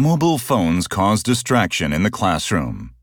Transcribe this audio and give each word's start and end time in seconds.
Mobile 0.00 0.38
phones 0.38 0.86
cause 0.86 1.24
distraction 1.24 1.92
in 1.92 2.04
the 2.04 2.10
classroom. 2.10 2.97